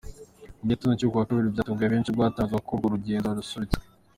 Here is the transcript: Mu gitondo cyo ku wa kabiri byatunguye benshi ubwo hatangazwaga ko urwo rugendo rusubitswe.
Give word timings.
Mu 0.59 0.65
gitondo 0.71 0.93
cyo 0.99 1.07
ku 1.09 1.15
wa 1.17 1.27
kabiri 1.27 1.53
byatunguye 1.53 1.89
benshi 1.91 2.09
ubwo 2.09 2.21
hatangazwaga 2.25 2.65
ko 2.67 2.71
urwo 2.73 2.87
rugendo 2.93 3.27
rusubitswe. 3.37 3.83